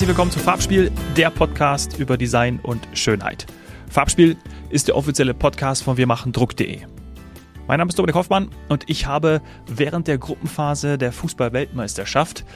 [0.00, 3.46] Herzlich willkommen zu Farbspiel, der Podcast über Design und Schönheit.
[3.90, 4.38] Farbspiel
[4.70, 6.78] ist der offizielle Podcast von wirmachendruck.de.
[7.68, 12.46] Mein Name ist Dominik Hoffmann und ich habe während der Gruppenphase der Fußball-Weltmeisterschaft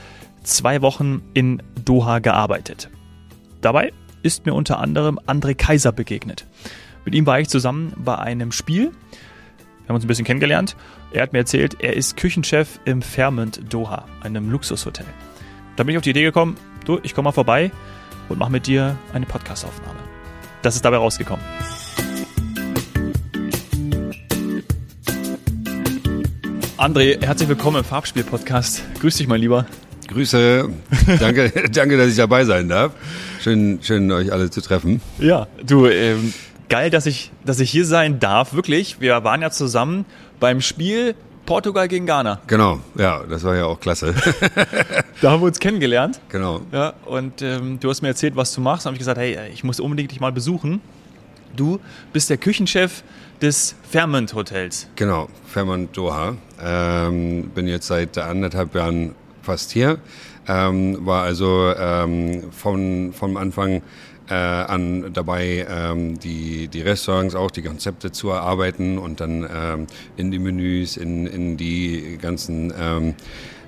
[0.42, 2.88] zwei Wochen in Doha gearbeitet.
[3.60, 6.46] Dabei ist mir unter anderem André Kaiser begegnet.
[7.04, 8.84] Mit ihm war ich zusammen bei einem Spiel.
[8.84, 10.76] Wir haben uns ein bisschen kennengelernt.
[11.12, 15.04] Er hat mir erzählt, er ist Küchenchef im Fairmont Doha, einem Luxushotel.
[15.76, 17.70] Da bin ich auf die Idee gekommen, du, ich komme mal vorbei
[18.28, 19.98] und mache mit dir eine Podcastaufnahme.
[20.62, 21.44] Das ist dabei rausgekommen.
[26.76, 28.82] André, herzlich willkommen im Farbspiel-Podcast.
[29.00, 29.66] Grüß dich, mein Lieber.
[30.08, 30.68] Grüße,
[31.18, 32.92] danke, danke, dass ich dabei sein darf.
[33.40, 35.00] Schön, schön euch alle zu treffen.
[35.18, 36.34] Ja, du, ähm,
[36.68, 38.52] geil, dass ich, dass ich hier sein darf.
[38.52, 40.04] Wirklich, wir waren ja zusammen
[40.40, 41.14] beim Spiel
[41.46, 42.40] Portugal gegen Ghana.
[42.46, 44.14] Genau, ja, das war ja auch klasse.
[45.20, 46.20] da haben wir uns kennengelernt.
[46.28, 46.62] Genau.
[46.72, 48.86] Ja, und ähm, du hast mir erzählt, was du machst.
[48.86, 50.80] Da habe ich gesagt, hey, ich muss unbedingt dich mal besuchen.
[51.54, 51.80] Du
[52.12, 53.02] bist der Küchenchef
[53.40, 54.88] des Fairmont Hotels.
[54.96, 56.36] Genau, Fairmont Doha.
[56.62, 59.98] Ähm, bin jetzt seit anderthalb Jahren fast hier.
[60.46, 63.82] Ähm, war also ähm, von, vom Anfang
[64.28, 69.86] äh, an dabei, ähm, die, die Restaurants auch, die Konzepte zu erarbeiten und dann ähm,
[70.16, 73.14] in die Menüs, in, in die ganzen ähm,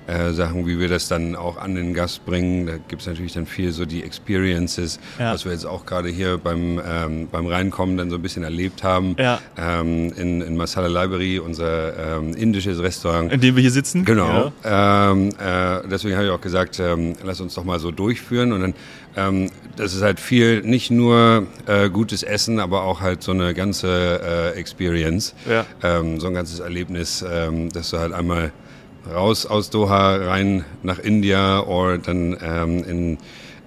[0.07, 2.65] äh, Sachen, wie wir das dann auch an den Gast bringen.
[2.65, 5.33] Da gibt es natürlich dann viel so die Experiences, ja.
[5.33, 8.83] was wir jetzt auch gerade hier beim, ähm, beim Reinkommen dann so ein bisschen erlebt
[8.83, 9.15] haben.
[9.19, 9.39] Ja.
[9.57, 13.33] Ähm, in, in Masala Library, unser ähm, indisches Restaurant.
[13.33, 14.05] In dem wir hier sitzen.
[14.05, 14.53] Genau.
[14.63, 15.11] Ja.
[15.11, 18.61] Ähm, äh, deswegen habe ich auch gesagt, ähm, lass uns doch mal so durchführen und
[18.61, 18.73] dann
[19.17, 23.53] ähm, das ist halt viel, nicht nur äh, gutes Essen, aber auch halt so eine
[23.53, 25.33] ganze äh, Experience,
[25.81, 27.23] so ein ganzes Erlebnis,
[27.73, 28.51] dass du halt einmal
[29.13, 33.17] raus aus Doha rein nach India oder dann ähm, in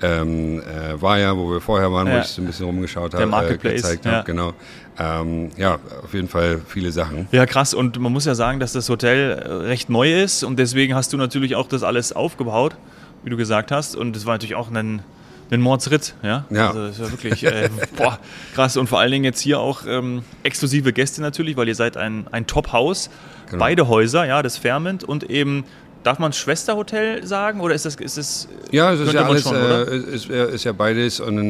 [0.03, 2.17] ähm, äh, Vaya, wo wir vorher waren, ja.
[2.17, 4.13] wo ich so ein bisschen rumgeschaut habe, äh, gezeigt ja.
[4.13, 4.55] habe, genau.
[4.99, 7.29] Ähm, ja, auf jeden Fall viele Sachen.
[7.33, 7.75] Ja, krass.
[7.75, 11.13] Und man muss ja sagen, dass das Hotel äh, recht neu ist und deswegen hast
[11.13, 12.77] du natürlich auch das alles aufgebaut,
[13.23, 13.97] wie du gesagt hast.
[13.97, 15.03] Und es war natürlich auch ein
[15.51, 16.45] ein Mordsritt, ja.
[16.51, 16.69] ja.
[16.69, 18.19] Also das ist ja wirklich äh, boah,
[18.55, 18.77] krass.
[18.77, 22.27] Und vor allen Dingen jetzt hier auch ähm, exklusive Gäste natürlich, weil ihr seid ein,
[22.31, 23.11] ein Top-Haus.
[23.47, 23.59] Genau.
[23.59, 25.65] Beide Häuser, ja, das Fairmont und eben
[26.03, 29.55] Darf man Schwesterhotel sagen oder ist das ist das Ja, es ist ja alles schon,
[29.55, 31.43] äh, ist, ist, ja beides unter,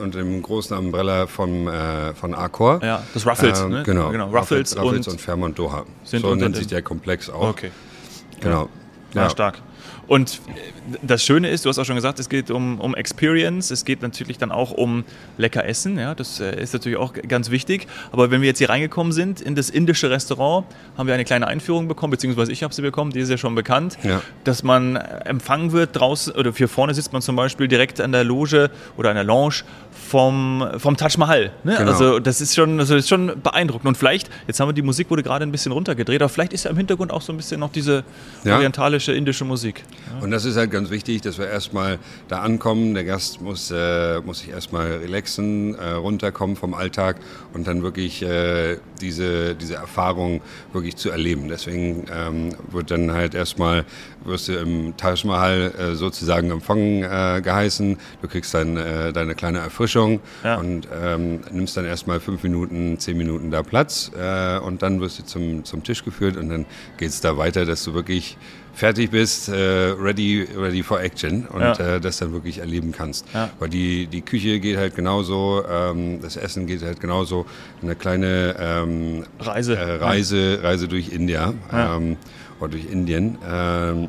[0.00, 2.80] äh, dem großen Umbrella vom äh, von Accor.
[2.84, 3.82] Ja, das Ruffles, ähm, ne?
[3.82, 4.28] genau, genau.
[4.28, 5.86] Ruffles, Ruffles und, und Fairmont Doha.
[6.04, 7.48] so nennt sich der Komplex auch.
[7.48, 7.72] Okay.
[8.40, 8.68] Genau.
[9.12, 9.58] Ja, ja stark.
[10.10, 10.40] Und
[11.02, 14.02] das Schöne ist, du hast auch schon gesagt, es geht um, um Experience, es geht
[14.02, 15.04] natürlich dann auch um
[15.38, 17.86] lecker Essen, ja, das äh, ist natürlich auch ganz wichtig.
[18.10, 20.66] Aber wenn wir jetzt hier reingekommen sind in das indische Restaurant,
[20.98, 23.54] haben wir eine kleine Einführung bekommen, beziehungsweise ich habe sie bekommen, die ist ja schon
[23.54, 24.20] bekannt, ja.
[24.42, 28.24] dass man empfangen wird draußen, oder hier vorne sitzt man zum Beispiel direkt an der
[28.24, 29.62] Loge oder an der Lounge
[30.10, 31.52] vom, vom Taj Mahal.
[31.62, 31.76] Ne?
[31.78, 31.92] Genau.
[31.92, 33.86] Also das ist, schon, also das ist schon beeindruckend.
[33.86, 36.64] Und vielleicht, jetzt haben wir die Musik wurde gerade ein bisschen runtergedreht, aber vielleicht ist
[36.64, 38.02] ja im Hintergrund auch so ein bisschen noch diese
[38.42, 38.56] ja.
[38.56, 39.84] orientalische, indische Musik.
[40.12, 40.24] Ja.
[40.24, 42.94] Und das ist halt ganz wichtig, dass wir erstmal da ankommen.
[42.94, 47.16] Der Gast muss, äh, muss sich erstmal relaxen, äh, runterkommen vom Alltag
[47.54, 50.40] und dann wirklich äh, diese, diese Erfahrung
[50.72, 51.46] wirklich zu erleben.
[51.48, 53.84] Deswegen ähm, wird dann halt erstmal,
[54.24, 57.98] wirst du im Taj Mahal äh, sozusagen empfangen äh, geheißen.
[58.22, 60.56] Du kriegst dann äh, deine kleine Erfrischung ja.
[60.56, 64.10] und ähm, nimmst dann erstmal fünf Minuten, zehn Minuten da Platz
[64.64, 66.66] und dann wirst du zum, zum Tisch geführt und dann
[66.96, 68.36] geht es da weiter, dass du wirklich
[68.74, 71.96] fertig bist, äh, ready, ready for action und ja.
[71.96, 73.26] äh, das dann wirklich erleben kannst.
[73.34, 73.50] Ja.
[73.58, 77.46] Weil die, die Küche geht halt genauso, ähm, das Essen geht halt genauso.
[77.82, 79.76] Eine kleine ähm, Reise.
[79.76, 81.52] Äh, Reise, Reise durch India
[82.60, 82.64] ja.
[82.64, 83.38] oder durch Indien.
[83.48, 84.08] Ähm,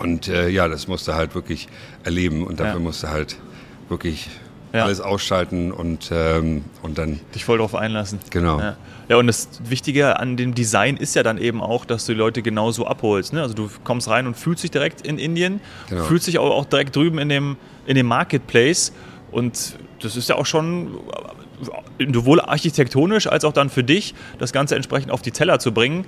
[0.00, 1.68] und äh, ja, das musst du halt wirklich
[2.04, 3.36] erleben und dafür musst du halt
[3.88, 4.28] wirklich
[4.72, 4.84] ja.
[4.84, 7.20] alles ausschalten und, ähm, und dann.
[7.34, 8.20] Dich voll drauf einlassen.
[8.30, 8.60] Genau.
[8.60, 8.76] Ja.
[9.08, 9.16] ja.
[9.16, 12.42] und das Wichtige an dem Design ist ja dann eben auch, dass du die Leute
[12.42, 13.32] genauso abholst.
[13.32, 13.42] Ne?
[13.42, 16.04] Also du kommst rein und fühlst dich direkt in Indien, genau.
[16.04, 17.56] fühlst dich auch, auch direkt drüben in dem,
[17.86, 18.92] in dem Marketplace
[19.30, 20.98] und das ist ja auch schon
[22.12, 26.04] sowohl architektonisch als auch dann für dich, das Ganze entsprechend auf die Teller zu bringen.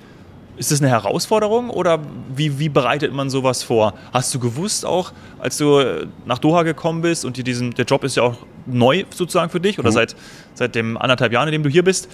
[0.61, 2.01] Ist das eine Herausforderung oder
[2.37, 3.95] wie, wie bereitet man sowas vor?
[4.13, 8.17] Hast du gewusst auch, als du nach Doha gekommen bist und diesen, der Job ist
[8.17, 8.37] ja auch
[8.67, 9.95] neu sozusagen für dich oder mhm.
[9.95, 10.17] seit,
[10.53, 12.11] seit dem anderthalb Jahren, in dem du hier bist,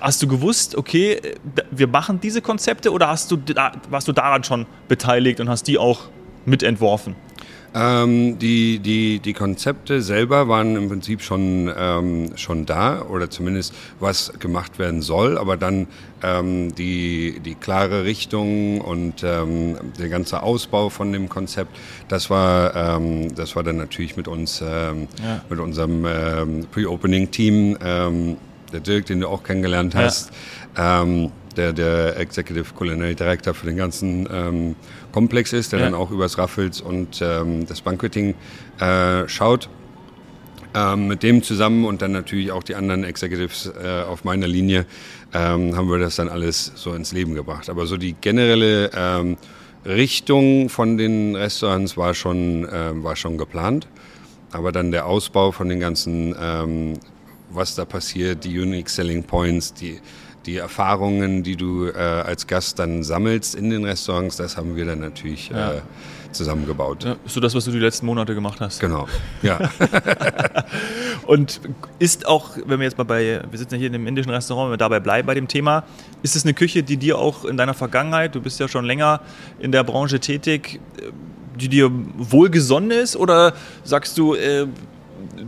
[0.00, 1.20] hast du gewusst, okay,
[1.72, 3.38] wir machen diese Konzepte oder hast du,
[3.90, 6.02] warst du daran schon beteiligt und hast die auch
[6.44, 7.16] mitentworfen?
[7.78, 13.74] Ähm, die, die, die Konzepte selber waren im Prinzip schon, ähm, schon da oder zumindest
[14.00, 15.86] was gemacht werden soll, aber dann
[16.22, 21.76] ähm, die, die klare Richtung und ähm, der ganze Ausbau von dem Konzept,
[22.08, 25.42] das war, ähm, das war dann natürlich mit uns, ähm, ja.
[25.50, 27.76] mit unserem Pre-Opening-Team,
[28.72, 30.30] der Dirk, den du auch kennengelernt hast.
[30.76, 31.18] Ja.
[31.56, 34.76] Der der Executive Culinary Director für den ganzen ähm,
[35.12, 35.86] Komplex ist, der ja.
[35.86, 38.34] dann auch übers Raffles und ähm, das Banqueting
[38.78, 39.68] äh, schaut.
[40.74, 44.84] Ähm, mit dem zusammen und dann natürlich auch die anderen Executives äh, auf meiner Linie
[45.32, 47.70] ähm, haben wir das dann alles so ins Leben gebracht.
[47.70, 49.38] Aber so die generelle ähm,
[49.86, 53.88] Richtung von den Restaurants war schon, äh, war schon geplant.
[54.52, 56.94] Aber dann der Ausbau von den ganzen, ähm,
[57.50, 60.00] was da passiert, die Unique Selling Points, die
[60.46, 64.84] die Erfahrungen, die du äh, als Gast dann sammelst in den Restaurants, das haben wir
[64.84, 65.72] dann natürlich ja.
[65.72, 65.80] äh,
[66.30, 67.04] zusammengebaut.
[67.04, 68.80] Ja, so das, was du die letzten Monate gemacht hast.
[68.80, 69.08] Genau,
[69.42, 69.58] ja.
[71.26, 71.60] Und
[71.98, 74.66] ist auch, wenn wir jetzt mal bei, wir sitzen ja hier in einem indischen Restaurant,
[74.66, 75.84] wenn wir dabei bleiben bei dem Thema,
[76.22, 79.20] ist es eine Küche, die dir auch in deiner Vergangenheit, du bist ja schon länger
[79.58, 80.80] in der Branche tätig,
[81.58, 83.16] die dir wohlgesonnen ist?
[83.16, 84.66] Oder sagst du, äh,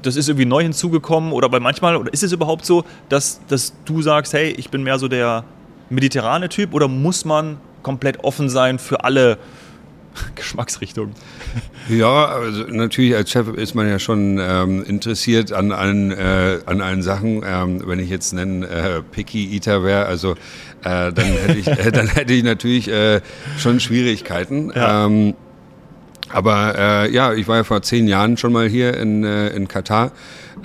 [0.03, 3.75] das ist irgendwie neu hinzugekommen oder bei manchmal, oder ist es überhaupt so, dass, dass
[3.85, 5.45] du sagst, hey, ich bin mehr so der
[5.91, 9.39] mediterrane Typ oder muss man komplett offen sein für alle
[10.35, 11.15] Geschmacksrichtungen?
[11.89, 16.81] Ja, also natürlich als Chef ist man ja schon ähm, interessiert an allen, äh, an
[16.81, 17.43] allen Sachen.
[17.45, 20.33] Ähm, wenn ich jetzt nennen äh, Picky Eater wäre, also
[20.83, 23.21] äh, dann, hätte ich, dann hätte ich natürlich äh,
[23.59, 24.73] schon Schwierigkeiten.
[24.75, 25.07] Ja.
[25.07, 25.35] Ähm,
[26.31, 29.69] aber äh, ja, ich war ja vor zehn Jahren schon mal hier in, äh, in
[29.69, 30.13] Katar.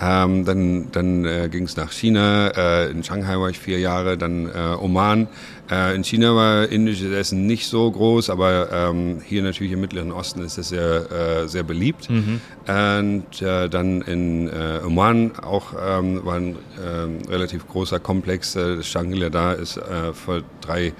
[0.01, 2.48] Ähm, dann dann äh, ging es nach China.
[2.48, 5.27] Äh, in Shanghai war ich vier Jahre, dann äh, Oman.
[5.69, 10.12] Äh, in China war indisches Essen nicht so groß, aber ähm, hier natürlich im Mittleren
[10.12, 12.10] Osten ist es sehr, äh, sehr beliebt.
[12.10, 12.42] Mhm.
[12.68, 18.56] Und äh, dann in äh, Oman auch ähm, war ein äh, relativ großer Komplex.
[18.56, 20.92] Äh, das Shangri-La da ist äh, vor drei äh,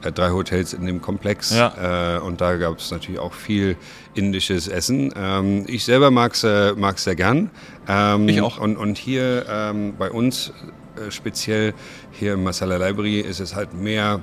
[0.00, 2.16] drei Hotels in dem Komplex ja.
[2.16, 3.76] äh, und da gab es natürlich auch viel
[4.14, 5.12] indisches Essen.
[5.16, 7.50] Ähm, ich selber mag es äh, mag's sehr gern.
[7.88, 8.58] Ähm, ich auch.
[8.58, 10.52] Und, und hier ähm, bei uns
[10.96, 11.74] äh, speziell
[12.12, 14.20] hier im Masala Library ist es halt mehr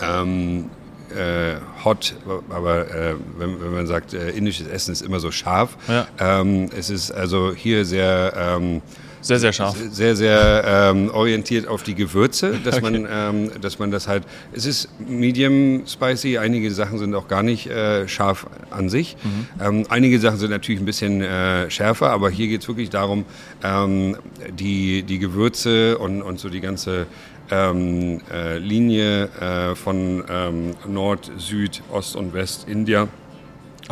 [0.00, 0.70] ähm,
[1.14, 2.14] äh, hot,
[2.50, 5.76] aber äh, wenn, wenn, man sagt, äh, indisches Essen ist immer so scharf.
[5.88, 6.06] Ja.
[6.18, 8.82] Ähm, es ist also hier sehr ähm,
[9.20, 9.76] sehr, sehr scharf.
[9.90, 12.90] Sehr, sehr ähm, orientiert auf die Gewürze, dass, okay.
[12.90, 14.24] man, ähm, dass man das halt.
[14.52, 19.16] Es ist medium spicy, einige Sachen sind auch gar nicht äh, scharf an sich.
[19.22, 19.62] Mhm.
[19.62, 23.24] Ähm, einige Sachen sind natürlich ein bisschen äh, schärfer, aber hier geht es wirklich darum,
[23.62, 24.16] ähm,
[24.50, 27.06] die, die Gewürze und, und so die ganze
[27.50, 33.08] ähm, äh, Linie äh, von ähm, Nord, Süd, Ost und West India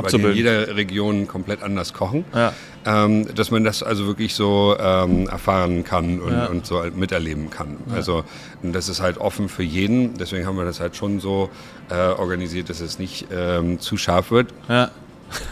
[0.02, 2.24] weil die in jeder Region komplett anders kochen.
[2.34, 2.52] Ja.
[2.88, 6.46] Ähm, dass man das also wirklich so ähm, erfahren kann und, ja.
[6.46, 7.76] und, so miterleben kann.
[7.88, 7.96] Ja.
[7.96, 8.24] Also
[8.62, 10.16] das ist halt offen für jeden.
[10.16, 11.50] Deswegen haben wir das halt schon so
[11.90, 14.54] äh, organisiert, dass es nicht ähm, zu scharf wird.
[14.70, 14.90] Ja.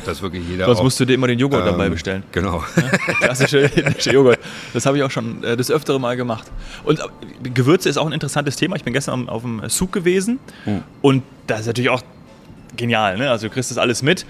[0.07, 0.65] Dass wirklich jeder.
[0.65, 2.23] Sonst musst du dir immer den Joghurt dabei ähm, bestellen.
[2.33, 2.65] Genau.
[2.75, 3.71] Ja, klassische
[4.11, 4.39] Joghurt.
[4.73, 6.51] Das habe ich auch schon äh, das öftere Mal gemacht.
[6.85, 8.77] Und äh, Gewürze ist auch ein interessantes Thema.
[8.77, 10.83] Ich bin gestern auf dem Zug gewesen hm.
[11.03, 12.03] und da ist natürlich auch
[12.77, 13.19] genial.
[13.19, 13.31] Ne?
[13.31, 14.25] Also du kriegst das alles mit.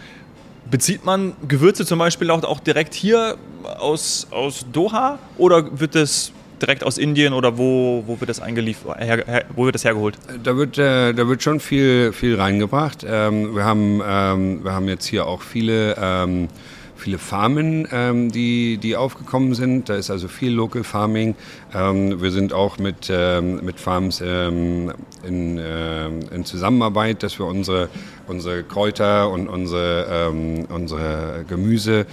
[0.70, 3.36] Bezieht man Gewürze zum Beispiel auch, auch direkt hier
[3.78, 8.98] aus, aus Doha oder wird das direkt aus Indien oder wo, wo wird das eingeliefert,
[8.98, 10.16] her, her, wo wird das hergeholt?
[10.42, 13.04] Da wird, äh, da wird schon viel, viel reingebracht.
[13.08, 16.48] Ähm, wir, haben, ähm, wir haben jetzt hier auch viele ähm,
[16.96, 19.88] viele Farmen, ähm, die, die aufgekommen sind.
[19.88, 21.34] Da ist also viel Local Farming.
[21.74, 24.92] Ähm, wir sind auch mit, ähm, mit Farms ähm,
[25.26, 27.88] in, äh, in Zusammenarbeit, dass wir unsere,
[28.26, 32.06] unsere Kräuter und unsere, ähm, unsere Gemüse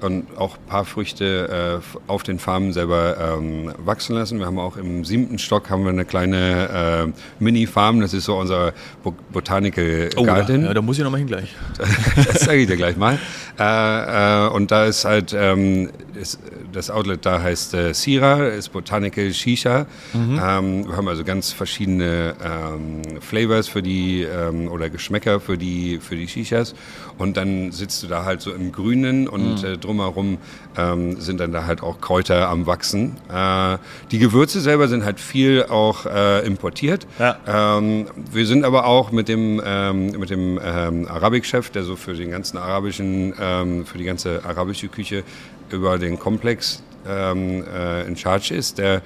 [0.00, 4.38] und auch ein paar Früchte äh, auf den Farmen selber ähm, wachsen lassen.
[4.38, 8.36] Wir haben auch im siebten Stock haben wir eine kleine äh, Mini-Farm, das ist so
[8.36, 8.72] unser
[9.02, 10.64] Bo Botanical oh, Garden.
[10.64, 11.54] Ja, da muss ich nochmal hin gleich.
[12.16, 13.18] das zeige ich dir gleich mal.
[13.58, 16.40] Äh, äh, und da ist halt, ähm, ist,
[16.72, 19.86] das Outlet da heißt äh, Sira, ist Botanical Shisha.
[20.12, 20.40] Mhm.
[20.42, 25.98] Ähm, wir haben also ganz verschiedene ähm, Flavors für die ähm, oder Geschmäcker für die,
[26.00, 26.74] für die Shishas.
[27.18, 29.64] Und dann sitzt du da halt so im Grünen und mhm.
[29.64, 30.38] äh, drumherum
[30.76, 33.16] ähm, sind dann da halt auch Kräuter am Wachsen.
[33.32, 33.78] Äh,
[34.10, 37.06] die Gewürze selber sind halt viel auch äh, importiert.
[37.18, 37.78] Ja.
[37.78, 42.30] Ähm, wir sind aber auch mit dem, ähm, mit dem Arabik-Chef, der so für den
[42.30, 45.24] ganzen arabischen, für die ganze arabische Küche
[45.70, 49.02] über den Komplex ähm, äh, in Charge ist, der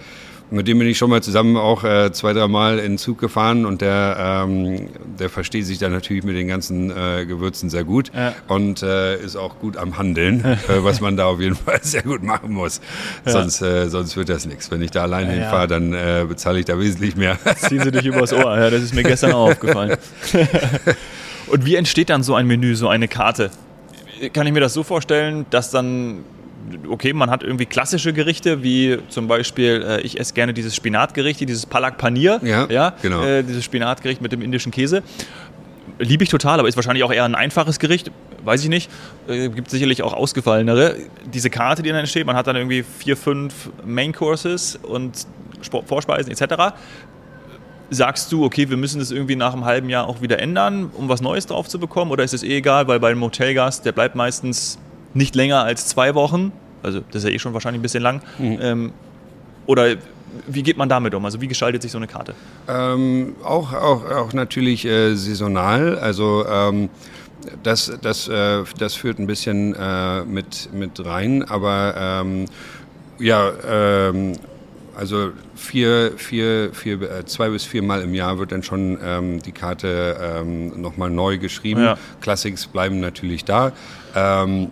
[0.50, 3.18] mit dem bin ich schon mal zusammen auch äh, zwei, drei Mal in den Zug
[3.18, 4.88] gefahren und der, ähm,
[5.18, 8.34] der versteht sich dann natürlich mit den ganzen äh, Gewürzen sehr gut ja.
[8.48, 12.02] und äh, ist auch gut am Handeln, äh, was man da auf jeden Fall sehr
[12.02, 12.80] gut machen muss.
[13.24, 13.32] Ja.
[13.32, 14.70] Sonst, äh, sonst wird das nichts.
[14.70, 17.38] Wenn ich da allein ja, hinfahre, dann äh, bezahle ich da wesentlich mehr.
[17.56, 19.96] Ziehen Sie dich übers Ohr, ja, das ist mir gestern auch aufgefallen.
[21.46, 23.50] und wie entsteht dann so ein Menü, so eine Karte?
[24.32, 26.24] Kann ich mir das so vorstellen, dass dann
[26.88, 31.40] okay, man hat irgendwie klassische Gerichte, wie zum Beispiel, äh, ich esse gerne dieses Spinatgericht,
[31.40, 33.22] dieses Palak Panir, ja, ja genau.
[33.22, 35.02] Äh, dieses Spinatgericht mit dem indischen Käse.
[35.98, 38.10] Liebe ich total, aber ist wahrscheinlich auch eher ein einfaches Gericht,
[38.44, 38.90] weiß ich nicht.
[39.28, 40.96] Äh, gibt sicherlich auch ausgefallenere.
[41.32, 45.26] Diese Karte, die dann entsteht, man hat dann irgendwie vier, fünf Main Courses und
[45.62, 46.74] Sport, Vorspeisen etc.
[47.90, 51.08] Sagst du, okay, wir müssen das irgendwie nach einem halben Jahr auch wieder ändern, um
[51.08, 52.10] was Neues drauf zu bekommen?
[52.12, 54.78] Oder ist es eh egal, weil bei einem Hotelgast, der bleibt meistens
[55.14, 56.52] nicht länger als zwei Wochen.
[56.82, 58.22] Also das ist ja eh schon wahrscheinlich ein bisschen lang.
[58.38, 58.58] Mhm.
[58.60, 58.92] Ähm,
[59.66, 59.96] oder
[60.46, 61.24] wie geht man damit um?
[61.24, 62.34] Also wie gestaltet sich so eine Karte?
[62.68, 65.98] Ähm, auch, auch, auch natürlich äh, saisonal.
[65.98, 66.88] Also ähm,
[67.62, 71.44] das, das, äh, das führt ein bisschen äh, mit, mit rein.
[71.48, 72.46] Aber ähm,
[73.18, 74.32] ja, ähm,
[74.96, 79.40] also vier, vier, vier, äh, zwei bis vier Mal im Jahr wird dann schon ähm,
[79.42, 81.82] die Karte ähm, nochmal neu geschrieben.
[81.82, 81.98] Ja.
[82.20, 83.72] Classics bleiben natürlich da.
[84.14, 84.70] Ähm,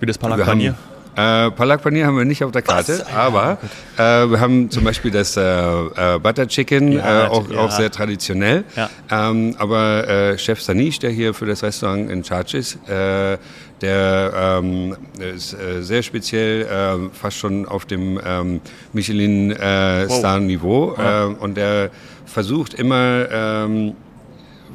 [0.00, 0.74] wie das Palak Panier?
[1.16, 3.12] Äh, Palak Panier haben wir nicht auf der Karte, Was?
[3.12, 3.58] aber
[3.96, 7.58] äh, wir haben zum Beispiel das äh, äh Butter Chicken, ja, äh, auch, ja.
[7.58, 8.64] auch, sehr traditionell.
[8.76, 8.88] Ja.
[9.10, 14.96] Ähm, aber äh, Chef Sanish, der hier für das Restaurant in Charge ist, der ähm,
[15.18, 18.60] ist sehr speziell, fast schon auf dem ähm,
[18.92, 20.94] Michelin-Star-Niveau.
[20.96, 21.36] Wow.
[21.40, 21.90] und der
[22.26, 23.94] versucht immer ähm,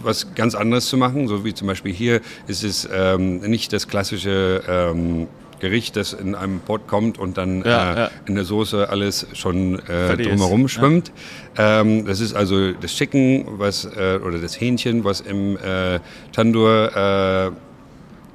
[0.02, 3.88] was ganz anderes zu machen, so wie zum Beispiel hier ist es ähm, nicht das
[3.88, 5.28] klassische ähm,
[5.60, 8.12] Gericht, das in einem Pot kommt und dann ja, äh, ja.
[8.26, 11.12] in der Soße alles schon äh, drumherum schwimmt.
[11.58, 11.82] Ja.
[11.82, 16.00] Ähm, das ist also das Chicken was, äh, oder das Hähnchen, was im äh,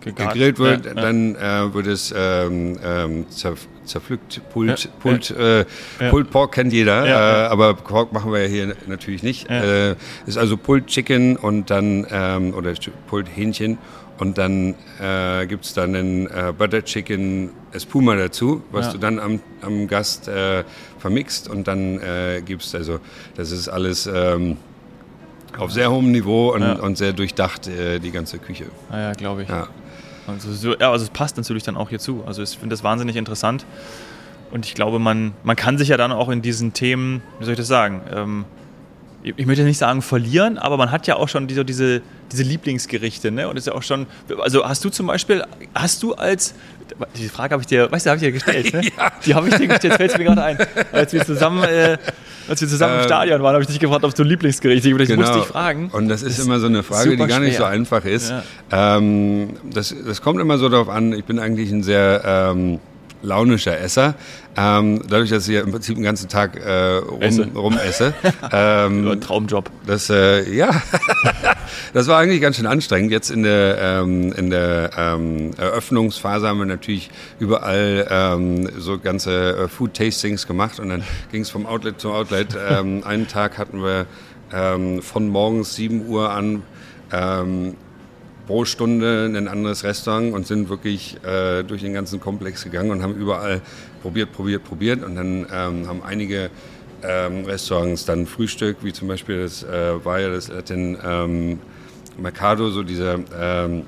[0.04, 0.86] Äh, gegrillt wird.
[0.96, 4.40] Dann äh, wird es ähm, ähm, zerpflückt.
[4.52, 5.60] Pult, ja, Pult, ja.
[5.60, 5.64] Äh,
[6.10, 9.48] Pulled Pork kennt jeder, ja, äh, aber Pork machen wir ja hier natürlich nicht.
[9.50, 12.72] Äh, ist also Pulled Chicken und dann, ähm, oder
[13.08, 13.78] Pulled Hähnchen
[14.18, 19.18] und dann äh, gibt es dann einen äh, Butter Chicken Espuma dazu, was du dann
[19.18, 20.64] am, am Gast äh,
[20.98, 23.00] vermixt und dann äh, gibst, also
[23.36, 24.08] das ist alles...
[24.12, 24.56] Ähm,
[25.58, 28.66] auf sehr hohem Niveau und, und sehr durchdacht, äh, die ganze Küche.
[28.88, 29.48] Ah ja, glaube ich.
[29.48, 29.66] Ja.
[30.34, 32.22] Also, so, ja, also es passt natürlich dann auch hierzu.
[32.26, 33.66] Also ich finde das wahnsinnig interessant.
[34.50, 37.52] Und ich glaube, man, man kann sich ja dann auch in diesen Themen, wie soll
[37.52, 38.44] ich das sagen, ähm,
[39.22, 42.00] ich möchte nicht sagen verlieren, aber man hat ja auch schon diese, diese,
[42.32, 43.48] diese Lieblingsgerichte, ne?
[43.48, 44.06] Und ist ja auch schon,
[44.38, 45.44] also hast du zum Beispiel,
[45.74, 46.54] hast du als,
[47.16, 48.80] die Frage habe ich dir, weißt du, habe ich dir gestellt, ne?
[48.96, 49.12] ja.
[49.26, 50.58] Die habe ich dir gestellt, fällt mir gerade ein,
[50.92, 51.98] als wir zusammen, äh,
[52.50, 54.84] als wir zusammen im Stadion waren, habe ich dich gefragt, ob du ein Lieblingsgericht.
[54.84, 55.20] Ich genau.
[55.20, 55.88] musste dich fragen.
[55.92, 57.66] Und das ist, ist immer so eine Frage, die gar nicht schwer.
[57.66, 58.30] so einfach ist.
[58.70, 58.96] Ja.
[58.96, 62.80] Ähm, das, das kommt immer so darauf an, ich bin eigentlich ein sehr ähm,
[63.22, 64.14] launischer Esser.
[64.56, 67.48] Ähm, dadurch, dass ich ja im Prinzip den ganzen Tag äh, rum, esse.
[67.54, 68.14] rum esse.
[68.52, 69.70] ähm, Ein Traumjob.
[69.86, 70.70] Das, äh, ja,
[71.92, 73.12] das war eigentlich ganz schön anstrengend.
[73.12, 79.56] Jetzt in der, ähm, in der ähm, Eröffnungsphase haben wir natürlich überall ähm, so ganze
[79.56, 82.56] äh, Food-Tastings gemacht und dann ging es vom Outlet zu Outlet.
[82.68, 84.06] Ähm, einen Tag hatten wir
[84.52, 86.62] ähm, von morgens 7 Uhr an
[87.12, 87.76] ähm,
[88.50, 92.90] pro Stunde in ein anderes Restaurant und sind wirklich äh, durch den ganzen Komplex gegangen
[92.90, 93.60] und haben überall
[94.02, 95.04] probiert, probiert, probiert.
[95.04, 96.50] Und dann ähm, haben einige
[97.04, 101.60] ähm, Restaurants dann Frühstück, wie zum Beispiel das äh, war ja das Latin ähm,
[102.18, 103.84] Mercado, so dieser ähm,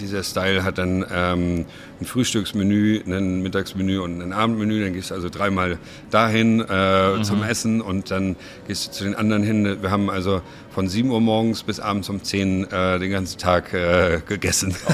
[0.00, 1.66] dieser Style hat dann ähm,
[2.00, 4.82] ein Frühstücksmenü, ein Mittagsmenü und ein Abendmenü.
[4.82, 5.78] Dann gehst du also dreimal
[6.10, 7.24] dahin äh, mhm.
[7.24, 8.36] zum Essen und dann
[8.66, 9.78] gehst du zu den anderen hin.
[9.80, 13.72] Wir haben also von 7 Uhr morgens bis abends um 10 äh, den ganzen Tag
[13.72, 14.74] äh, gegessen.
[14.88, 14.92] Oh.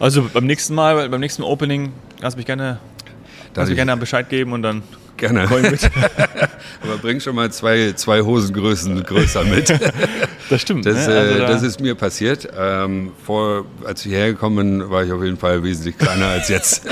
[0.00, 2.78] Also beim nächsten Mal, beim nächsten Opening, lass mich gerne,
[3.54, 4.82] lass mich gerne Bescheid geben und dann
[5.18, 5.42] Gerne.
[6.82, 9.72] Aber bring schon mal zwei, zwei Hosengrößen größer mit.
[10.50, 10.86] Das stimmt.
[10.86, 11.14] Das, ne?
[11.14, 12.48] also äh, das ist mir passiert.
[12.58, 16.86] Ähm, vor, als ich hergekommen bin, war ich auf jeden Fall wesentlich kleiner als jetzt.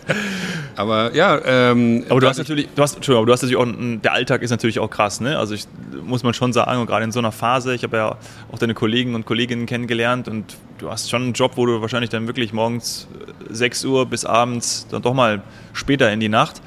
[0.76, 1.40] Aber ja.
[1.44, 4.50] Ähm, aber du hast natürlich, du hast, Entschuldigung, du hast natürlich auch, der Alltag ist
[4.50, 5.38] natürlich auch krass, ne?
[5.38, 5.68] Also ich,
[6.02, 8.16] muss man schon sagen, und gerade in so einer Phase, ich habe ja
[8.50, 12.10] auch deine Kollegen und Kolleginnen kennengelernt und du hast schon einen Job, wo du wahrscheinlich
[12.10, 13.06] dann wirklich morgens
[13.48, 15.42] 6 Uhr bis abends dann doch mal
[15.72, 16.60] später in die Nacht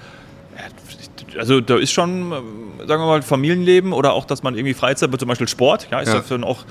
[1.38, 2.32] also da ist schon,
[2.80, 6.14] sagen wir mal, Familienleben oder auch, dass man irgendwie Freizeit, zum Beispiel Sport, ja, ist
[6.14, 6.66] ja, ja auch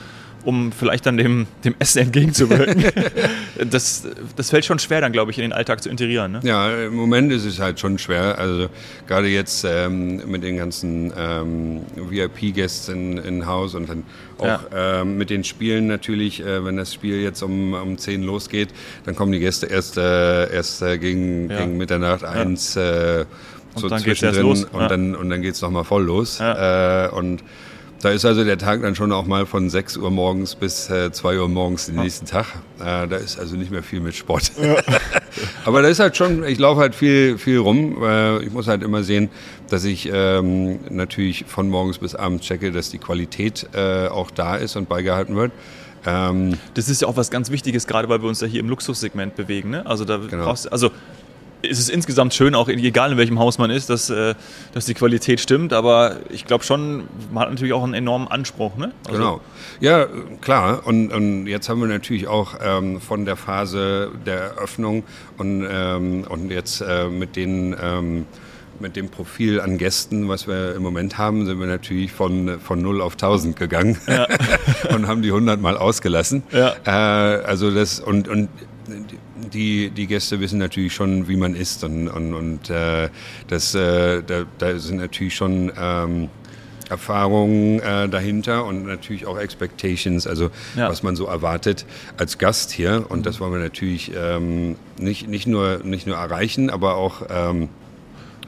[0.44, 2.84] um vielleicht dann dem, dem Essen entgegenzuwirken.
[3.70, 4.06] das,
[4.36, 6.32] das fällt schon schwer dann, glaube ich, in den Alltag zu integrieren.
[6.32, 6.40] Ne?
[6.42, 8.38] Ja, im Moment ist es halt schon schwer.
[8.38, 8.68] Also
[9.06, 14.04] gerade jetzt ähm, mit den ganzen ähm, VIP-Gästen in, Haus und dann
[14.38, 14.60] auch ja.
[15.00, 18.68] ähm, mit den Spielen natürlich, äh, wenn das Spiel jetzt um, um 10 losgeht,
[19.04, 21.60] dann kommen die Gäste erst, äh, erst äh, gegen, ja.
[21.60, 23.24] gegen Mitternacht eins ja.
[23.76, 26.40] Äh, so zwischendrin und, dann, und dann geht es nochmal voll los.
[26.40, 27.42] Äh, und
[28.04, 31.10] da ist also der Tag dann schon auch mal von 6 Uhr morgens bis äh,
[31.10, 32.44] 2 Uhr morgens den nächsten Tag.
[32.78, 34.52] Äh, da ist also nicht mehr viel mit Sport.
[34.60, 34.76] Ja.
[35.64, 38.02] Aber da ist halt schon, ich laufe halt viel, viel rum.
[38.02, 39.30] Äh, ich muss halt immer sehen,
[39.70, 44.56] dass ich ähm, natürlich von morgens bis abends checke, dass die Qualität äh, auch da
[44.56, 45.52] ist und beigehalten wird.
[46.04, 48.68] Ähm, das ist ja auch was ganz Wichtiges, gerade weil wir uns ja hier im
[48.68, 49.70] Luxussegment bewegen.
[49.70, 49.86] Ne?
[49.86, 50.44] Also da genau.
[50.44, 50.90] brauchst also
[51.66, 54.34] ist es insgesamt schön, auch egal in welchem Haus man ist, dass, äh,
[54.72, 55.72] dass die Qualität stimmt.
[55.72, 58.76] Aber ich glaube schon, man hat natürlich auch einen enormen Anspruch.
[58.76, 58.92] Ne?
[59.06, 59.40] Also genau.
[59.80, 60.06] Ja,
[60.40, 60.86] klar.
[60.86, 65.04] Und, und jetzt haben wir natürlich auch ähm, von der Phase der Eröffnung
[65.38, 68.26] und, ähm, und jetzt äh, mit den ähm,
[68.80, 72.82] mit dem Profil an Gästen, was wir im Moment haben, sind wir natürlich von, von
[72.82, 74.26] 0 auf 1000 gegangen ja.
[74.94, 76.42] und haben die 100 mal ausgelassen.
[76.50, 76.74] Ja.
[76.84, 78.48] Äh, also das und, und
[79.50, 83.08] die, die Gäste wissen natürlich schon, wie man ist und, und, und äh,
[83.48, 86.28] das, äh, da, da, sind natürlich schon ähm,
[86.90, 90.88] Erfahrungen äh, dahinter und natürlich auch Expectations, also ja.
[90.88, 91.86] was man so erwartet
[92.16, 93.06] als Gast hier.
[93.08, 97.68] Und das wollen wir natürlich ähm, nicht, nicht, nur, nicht nur erreichen, aber auch ähm,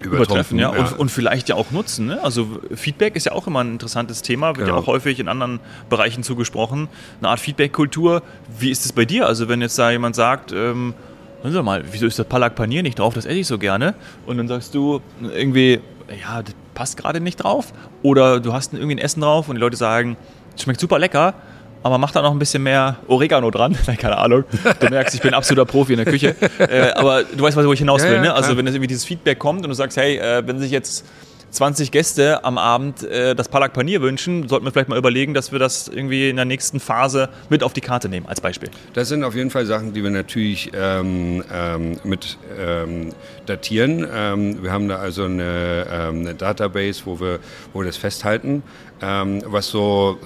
[0.00, 0.69] übertreffen, ja.
[0.69, 2.07] Und, und, vielleicht ja auch nutzen.
[2.07, 2.23] Ne?
[2.23, 4.76] Also Feedback ist ja auch immer ein interessantes Thema, wird genau.
[4.76, 6.88] ja auch häufig in anderen Bereichen zugesprochen.
[7.21, 8.23] Eine Art Feedback-Kultur.
[8.59, 9.26] Wie ist es bei dir?
[9.26, 10.95] Also wenn jetzt da jemand sagt, ähm,
[11.43, 13.15] hören Sie mal, wieso ist das Palak Panier nicht drauf?
[13.15, 13.95] Das esse ich so gerne.
[14.26, 15.81] Und dann sagst du irgendwie,
[16.23, 17.73] ja, das passt gerade nicht drauf.
[18.03, 20.17] Oder du hast irgendwie ein Essen drauf und die Leute sagen,
[20.57, 21.35] schmeckt super lecker
[21.83, 23.76] aber mach da noch ein bisschen mehr Oregano dran.
[23.99, 24.45] Keine Ahnung.
[24.80, 26.35] Du merkst, ich bin absoluter Profi in der Küche.
[26.59, 28.14] Äh, aber du weißt, wo ich hinaus will.
[28.14, 28.35] Ja, ne?
[28.35, 31.04] Also wenn jetzt irgendwie dieses Feedback kommt und du sagst, hey, äh, wenn sich jetzt
[31.50, 35.52] 20 Gäste am Abend äh, das Palak Panier wünschen, sollten wir vielleicht mal überlegen, dass
[35.52, 38.71] wir das irgendwie in der nächsten Phase mit auf die Karte nehmen, als Beispiel.
[38.92, 43.12] Das sind auf jeden Fall Sachen, die wir natürlich ähm, ähm, mit ähm,
[43.47, 44.07] datieren.
[44.12, 47.38] Ähm, wir haben da also eine, ähm, eine, Database, wo wir,
[47.73, 48.63] wo wir das festhalten,
[49.00, 50.19] ähm, was so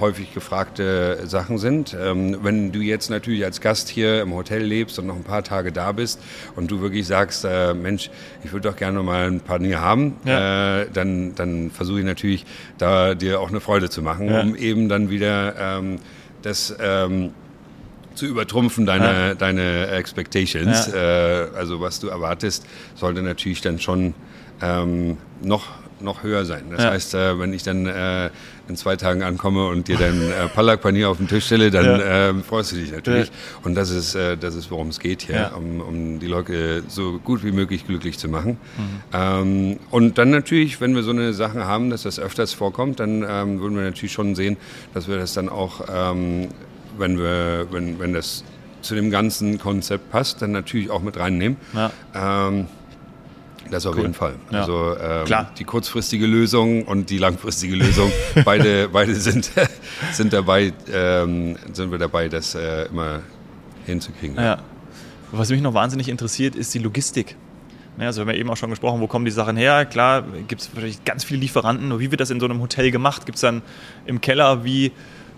[0.00, 1.92] häufig gefragte Sachen sind.
[1.92, 5.72] wenn du jetzt natürlich als Gast hier im Hotel lebst und noch ein paar Tage
[5.72, 6.20] da bist
[6.56, 8.10] und du wirklich sagst, äh, Mensch,
[8.44, 10.82] ich würde doch gerne mal ein Panier haben, ja.
[10.82, 12.46] äh, dann, dann versuche ich natürlich
[12.78, 14.40] da dir auch eine Freude zu machen, ja.
[14.42, 15.98] um eben dann wieder ähm,
[16.42, 17.32] das ähm,
[18.14, 19.34] zu übertrumpfen, deine, ja.
[19.34, 20.88] deine Expectations.
[20.88, 21.44] Ja.
[21.44, 24.14] Äh, also was du erwartest, sollte natürlich dann schon
[24.60, 25.66] ähm, noch
[26.02, 26.64] noch höher sein.
[26.70, 26.90] Das ja.
[26.90, 28.30] heißt, äh, wenn ich dann äh,
[28.68, 31.84] in zwei Tagen ankomme und dir dann äh, Palak Panier auf den Tisch stelle, dann
[31.84, 32.30] ja.
[32.30, 33.30] äh, freust du dich natürlich.
[33.62, 37.18] Und das ist, äh, das ist, worum es geht hier, um, um, die Leute so
[37.18, 38.58] gut wie möglich glücklich zu machen.
[38.76, 39.00] Mhm.
[39.12, 43.24] Ähm, und dann natürlich, wenn wir so eine Sache haben, dass das öfters vorkommt, dann
[43.28, 44.56] ähm, würden wir natürlich schon sehen,
[44.94, 46.48] dass wir das dann auch, ähm,
[46.98, 48.44] wenn wir, wenn, wenn das
[48.82, 51.56] zu dem ganzen Konzept passt, dann natürlich auch mit reinnehmen.
[51.72, 51.90] Ja.
[52.14, 52.66] Ähm,
[53.70, 54.02] das auf cool.
[54.02, 54.34] jeden Fall.
[54.50, 54.60] Ja.
[54.60, 55.50] Also ähm, Klar.
[55.58, 58.10] die kurzfristige Lösung und die langfristige Lösung,
[58.44, 59.50] beide, beide sind,
[60.12, 63.20] sind dabei, ähm, sind wir dabei, das äh, immer
[63.86, 64.36] hinzukriegen.
[64.36, 64.58] Ja.
[65.30, 67.36] Was mich noch wahnsinnig interessiert, ist die Logistik.
[67.98, 69.86] also wir haben ja eben auch schon gesprochen, wo kommen die Sachen her?
[69.86, 71.88] Klar, gibt es wahrscheinlich ganz viele Lieferanten.
[71.88, 73.24] Nur wie wird das in so einem Hotel gemacht?
[73.24, 73.62] Gibt es dann
[74.04, 74.92] im Keller wie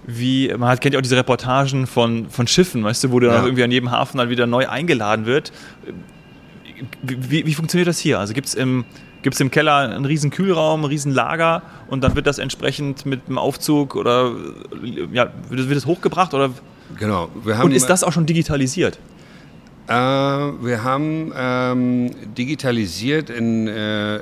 [0.07, 3.31] wie, man hat, kennt ja auch diese Reportagen von, von Schiffen, weißt du, wo dann
[3.31, 3.45] ja.
[3.45, 5.53] irgendwie an jedem Hafen dann wieder neu eingeladen wird
[7.03, 8.19] wie, wie funktioniert das hier?
[8.19, 8.85] Also gibt es im,
[9.23, 13.29] gibt's im Keller einen riesen Kühlraum, ein riesen Lager und dann wird das entsprechend mit
[13.29, 14.33] dem Aufzug oder
[15.13, 16.51] ja, wird, wird das hochgebracht oder?
[16.99, 17.29] Genau.
[17.63, 18.99] und ist das auch schon digitalisiert?
[19.87, 24.21] Äh, wir haben ähm, digitalisiert in, äh,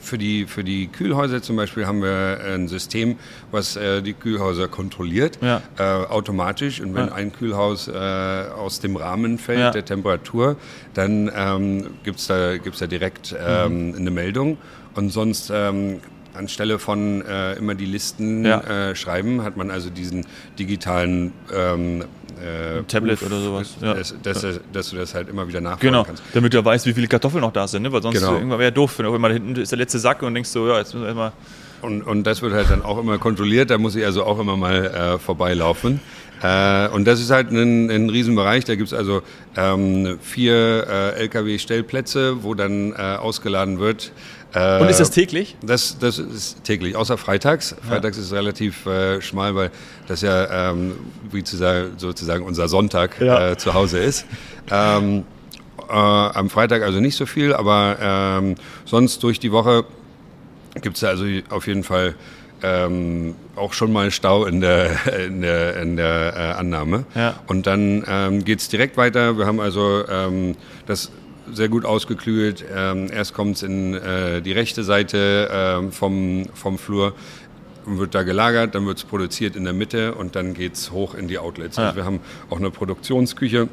[0.00, 3.16] für die, für die Kühlhäuser zum Beispiel haben wir ein System,
[3.50, 5.62] was äh, die Kühlhäuser kontrolliert, ja.
[5.78, 6.80] äh, automatisch.
[6.80, 7.12] Und wenn ja.
[7.12, 9.70] ein Kühlhaus äh, aus dem Rahmen fällt, ja.
[9.70, 10.56] der Temperatur,
[10.94, 13.96] dann ähm, gibt es da, gibt's da direkt ähm, mhm.
[13.96, 14.58] eine Meldung.
[14.94, 16.00] Und sonst ähm,
[16.34, 18.60] anstelle von äh, immer die Listen ja.
[18.60, 20.26] äh, schreiben, hat man also diesen
[20.58, 22.04] digitalen ähm,
[22.42, 23.76] äh, Tablet oder sowas.
[23.80, 23.94] Ja.
[23.94, 26.04] Dass, dass, dass, du das halt immer wieder nachfragen genau.
[26.04, 26.22] kannst.
[26.32, 27.92] Damit du weißt, wie viele Kartoffeln noch da sind, ne?
[27.92, 28.34] weil sonst genau.
[28.34, 28.98] irgendwann wäre doof.
[28.98, 31.08] Wenn auch immer hinten ist der letzte Sack und denkst so, ja, jetzt müssen wir
[31.08, 31.32] erstmal.
[31.80, 34.56] Und, und das wird halt dann auch immer kontrolliert, da muss ich also auch immer
[34.56, 36.00] mal äh, vorbeilaufen.
[36.42, 38.64] Äh, und das ist halt ein, ein Riesenbereich.
[38.64, 39.22] Da gibt es also
[39.56, 44.12] ähm, vier äh, Lkw-Stellplätze, wo dann äh, ausgeladen wird.
[44.54, 45.56] Äh, und ist das täglich?
[45.62, 47.74] Das, das ist täglich, außer freitags.
[47.86, 48.22] Freitags ja.
[48.22, 49.70] ist relativ äh, schmal, weil
[50.06, 50.94] das ja ähm,
[51.30, 53.50] wie zu sagen, sozusagen unser Sonntag ja.
[53.50, 54.26] äh, zu Hause ist.
[54.70, 55.24] Ähm,
[55.88, 59.84] äh, am Freitag also nicht so viel, aber ähm, sonst durch die Woche
[60.80, 62.14] gibt es also auf jeden Fall
[62.62, 64.90] ähm, auch schon mal Stau in der,
[65.26, 67.04] in der, in der äh, Annahme.
[67.14, 67.40] Ja.
[67.46, 69.38] Und dann ähm, geht es direkt weiter.
[69.38, 70.56] Wir haben also ähm,
[70.86, 71.10] das
[71.52, 72.64] sehr gut ausgeklügelt.
[72.74, 77.14] Ähm, erst kommt es in äh, die rechte Seite ähm, vom, vom Flur
[77.86, 81.14] wird da gelagert, dann wird es produziert in der Mitte und dann geht es hoch
[81.14, 81.76] in die Outlets.
[81.76, 81.84] Ja.
[81.84, 83.68] Also wir haben auch eine Produktionsküche,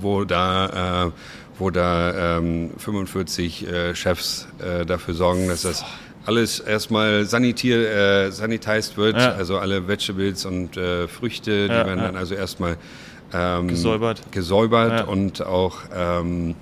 [0.00, 1.10] wo da, äh,
[1.58, 5.84] wo da ähm, 45 äh, Chefs äh, dafür sorgen, dass das
[6.24, 7.90] alles erstmal sanitier,
[8.26, 9.32] äh, sanitized wird, ja.
[9.32, 12.06] also alle Vegetables und äh, Früchte, die ja, werden ja.
[12.06, 12.76] dann also erstmal
[13.32, 16.54] ähm, gesäubert, gesäubert und auch ähm,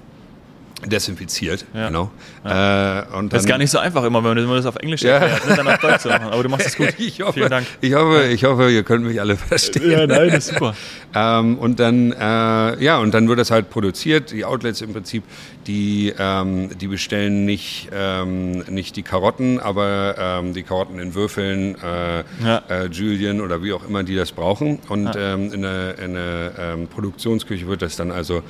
[0.85, 1.87] Desinfiziert, ja.
[1.87, 2.11] genau.
[2.45, 3.01] Ja.
[3.01, 5.13] Äh, und das ist gar nicht so einfach immer, wenn man das auf Englisch ja.
[5.13, 6.29] erklärt, ne, dann auf Deutsch zu machen.
[6.29, 6.95] Aber du machst es gut.
[6.99, 7.67] ich hoffe, Vielen Dank.
[7.81, 9.91] Ich hoffe, ich hoffe, ihr könnt mich alle verstehen.
[9.91, 10.75] Ja, nein, das ist super.
[11.15, 14.33] ähm, und dann, äh, ja, und dann wird das halt produziert.
[14.33, 15.25] Die Outlets im Prinzip,
[15.67, 21.77] die, ähm, die bestellen nicht, ähm, nicht die Karotten, aber ähm, die Karotten in Würfeln,
[21.83, 22.63] äh, ja.
[22.69, 24.79] äh, Julian oder wie auch immer die das brauchen.
[24.91, 28.43] Und ähm, in der, in der ähm, Produktionsküche wird das dann also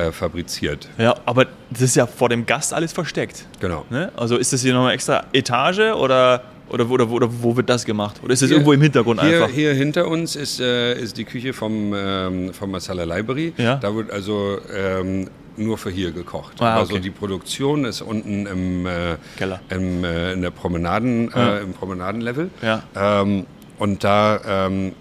[0.00, 0.88] äh, fabriziert.
[0.98, 3.46] Ja, aber das ist ja vor dem Gast alles versteckt.
[3.60, 3.84] Genau.
[3.90, 4.12] Ne?
[4.16, 8.20] Also ist das hier nochmal extra Etage oder, oder, oder, oder wo wird das gemacht?
[8.22, 9.54] Oder ist das hier, irgendwo im Hintergrund hier, einfach?
[9.54, 13.52] Hier hinter uns ist, äh, ist die Küche vom, ähm, vom Masala Library.
[13.56, 13.76] Ja.
[13.76, 16.60] Da wird also ähm, nur für hier gekocht.
[16.60, 16.92] Ah, also okay.
[16.94, 19.60] Also die Produktion ist unten im, äh, Keller.
[19.68, 21.56] Im, äh, in der Promenaden, ja.
[21.56, 22.50] Äh, im Promenadenlevel.
[22.62, 22.82] Ja.
[22.96, 23.46] Ähm,
[23.78, 24.92] und da ähm,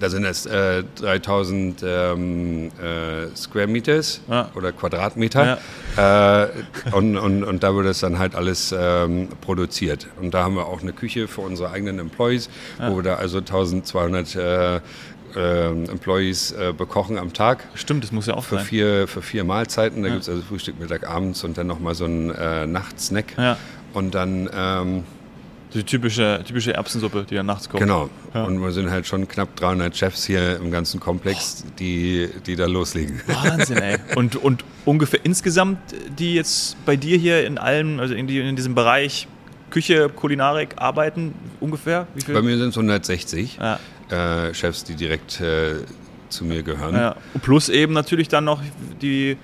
[0.00, 4.50] da sind es äh, 3000 ähm, äh, Square Meters ja.
[4.54, 5.58] oder Quadratmeter.
[5.96, 6.44] Ja.
[6.44, 6.48] Äh,
[6.92, 10.06] und, und, und da wird es dann halt alles ähm, produziert.
[10.20, 12.90] Und da haben wir auch eine Küche für unsere eigenen Employees, ja.
[12.90, 14.80] wo wir da also 1200 äh,
[15.34, 17.64] äh, Employees äh, bekochen am Tag.
[17.74, 18.64] Stimmt, das muss ja auch für sein.
[18.64, 20.02] Vier, für vier Mahlzeiten.
[20.02, 20.14] Da ja.
[20.14, 23.36] gibt es also Frühstück, Mittag, abends und dann nochmal so einen äh, Nachtsnack.
[23.36, 23.56] Ja.
[23.92, 25.04] Und dann ähm,
[25.74, 27.82] die typische, typische Erbsensuppe, die dann nachts kommt.
[27.82, 28.08] Genau.
[28.34, 28.44] Ja.
[28.44, 32.66] Und wir sind halt schon knapp 300 Chefs hier im ganzen Komplex, die, die da
[32.66, 33.20] loslegen.
[33.26, 33.98] Wahnsinn, ey.
[34.16, 35.78] Und, und ungefähr insgesamt,
[36.18, 39.28] die jetzt bei dir hier in allem, also in, die, in diesem Bereich
[39.70, 42.06] Küche, Kulinarik arbeiten, ungefähr?
[42.14, 42.34] Wie viel?
[42.34, 43.78] Bei mir sind es 160 ja.
[44.48, 45.74] äh, Chefs, die direkt äh,
[46.28, 46.94] zu mir gehören.
[46.94, 47.16] Ja.
[47.42, 48.62] Plus eben natürlich dann noch
[49.02, 49.36] die,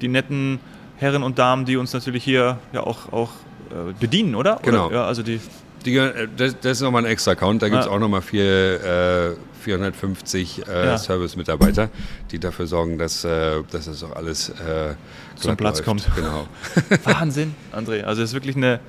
[0.00, 0.60] die netten
[0.98, 3.30] Herren und Damen, die uns natürlich hier ja auch, auch
[3.70, 4.60] äh, bedienen, oder?
[4.62, 4.86] Genau.
[4.86, 5.40] Oder, ja, also die
[5.84, 7.62] die, äh, das, das, ist nochmal ein extra Account.
[7.62, 7.92] Da gibt es ja.
[7.92, 10.98] auch nochmal vier, äh, 450 äh, ja.
[10.98, 11.90] Service-Mitarbeiter,
[12.30, 14.94] die dafür sorgen, dass, äh, dass das auch alles äh,
[15.36, 15.84] zum Platz läuft.
[15.84, 16.08] kommt.
[16.16, 16.48] Genau.
[17.04, 18.02] Wahnsinn, André.
[18.02, 18.80] Also es ist wirklich eine,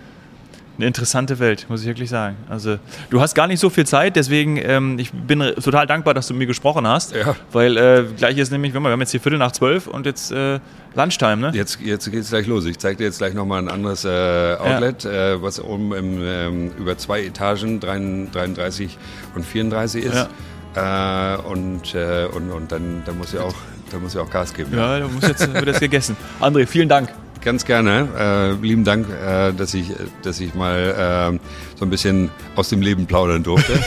[0.77, 2.35] eine interessante Welt, muss ich wirklich sagen.
[2.49, 2.77] Also
[3.09, 6.33] du hast gar nicht so viel Zeit, deswegen ähm, ich bin total dankbar, dass du
[6.33, 7.35] mit mir gesprochen hast, ja.
[7.51, 10.59] weil äh, gleich ist nämlich, wir haben jetzt hier Viertel nach zwölf und jetzt äh,
[10.95, 11.51] Lunchtime, ne?
[11.53, 12.65] Jetzt, jetzt geht es gleich los.
[12.65, 15.33] Ich zeige dir jetzt gleich nochmal ein anderes äh, Outlet, ja.
[15.33, 18.97] Äh, was oben im, ähm, über zwei Etagen, 33
[19.35, 20.27] und 34 ist.
[20.75, 21.35] Ja.
[21.35, 23.55] Äh, und, äh, und, und dann, dann muss ich auch
[23.91, 24.71] da muss ich auch Gas geben.
[24.73, 26.15] Ja, da muss jetzt wird jetzt gegessen.
[26.39, 27.09] André, vielen Dank.
[27.43, 28.07] Ganz gerne.
[28.17, 31.39] Äh, lieben Dank, äh, dass, ich, dass ich mal äh,
[31.75, 33.73] so ein bisschen aus dem Leben plaudern durfte.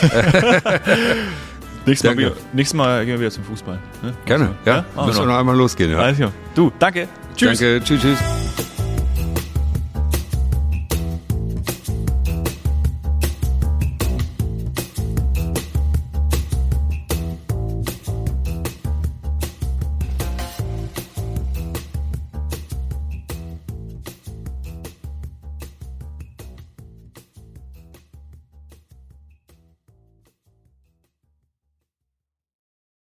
[1.87, 3.79] nächstes, mal, nächstes Mal gehen wir wieder zum Fußball.
[4.03, 4.15] Ne?
[4.25, 4.85] Gerne, ja.
[4.97, 5.07] ja?
[5.07, 5.93] Müssen wir noch einmal losgehen.
[5.93, 5.99] Ja.
[5.99, 7.09] Also, du, danke.
[7.37, 7.59] Tschüss.
[7.59, 8.34] Danke, tschüss, tschüss.